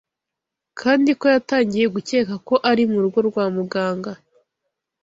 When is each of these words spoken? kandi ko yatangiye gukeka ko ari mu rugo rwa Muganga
kandi 0.79 1.09
ko 1.19 1.25
yatangiye 1.33 1.85
gukeka 1.95 2.33
ko 2.47 2.55
ari 2.69 2.83
mu 2.91 2.97
rugo 3.03 3.19
rwa 3.29 3.45
Muganga 3.55 4.11